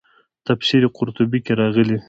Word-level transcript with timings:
تفسیر 0.47 0.83
قرطبي 0.97 1.39
کې 1.45 1.53
راغلي. 1.61 1.97